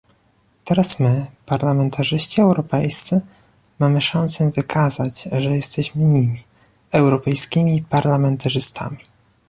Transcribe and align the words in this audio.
Teraz 0.65 0.99
my, 0.99 1.25
parlamentarzyści 1.45 2.41
europejscy, 2.41 3.21
mamy 3.79 4.01
szansę 4.01 4.51
wykazać, 4.51 5.23
że 5.37 5.55
jesteśmy 5.55 6.03
nimi, 6.03 6.39
europejskimi 6.91 7.81
parlamentarzystami 7.83 8.97